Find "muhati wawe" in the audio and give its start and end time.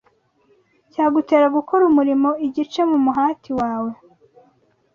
3.05-3.91